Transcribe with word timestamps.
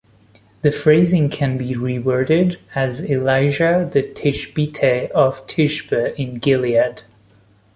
The 0.63 0.71
phrasing 0.71 1.29
can 1.29 1.59
be 1.59 1.75
reworded 1.75 2.57
as 2.73 3.07
Elijah 3.07 3.87
the 3.93 4.01
Tishbite 4.01 5.11
of 5.11 5.45
Tishbe 5.45 6.15
in 6.17 6.39
Gilead. 6.39 7.03